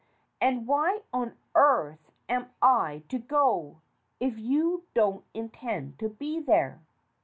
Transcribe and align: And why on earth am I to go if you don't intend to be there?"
And 0.41 0.65
why 0.65 1.03
on 1.13 1.37
earth 1.53 2.11
am 2.27 2.49
I 2.59 3.03
to 3.09 3.19
go 3.19 3.81
if 4.19 4.35
you 4.39 4.85
don't 4.95 5.23
intend 5.35 5.99
to 5.99 6.09
be 6.09 6.39
there?" 6.39 6.81